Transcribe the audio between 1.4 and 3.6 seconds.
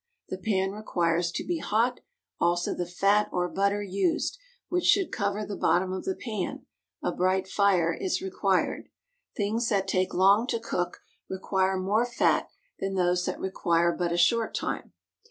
be hot, also the fat or